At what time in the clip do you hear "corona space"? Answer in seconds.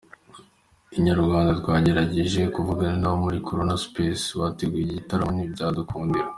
3.47-4.25